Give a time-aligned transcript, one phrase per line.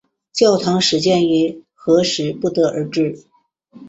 [0.33, 3.23] 教堂始建于何时不得而知。